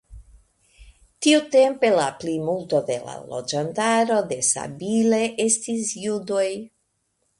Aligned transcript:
Tiutempe 1.25 1.91
la 1.99 2.07
plimulto 2.23 2.81
de 2.87 2.95
la 3.09 3.17
loĝantaro 3.33 4.17
de 4.33 4.39
Sabile 4.49 5.21
estis 5.49 5.93
judoj. 6.07 6.47